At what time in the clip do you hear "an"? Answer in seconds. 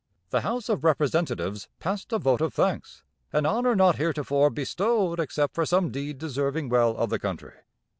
3.31-3.45